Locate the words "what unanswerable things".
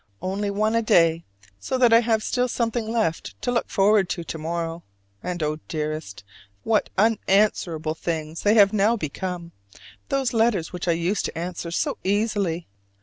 6.63-8.41